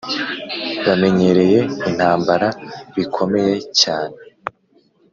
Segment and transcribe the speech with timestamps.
[0.85, 2.47] bamenyereye intambara
[2.95, 4.15] bikomeye cyane